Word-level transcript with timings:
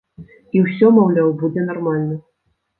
І 0.57 0.63
ўсё, 0.63 0.89
маўляў, 0.97 1.29
будзе 1.45 1.69
нармальна. 1.69 2.21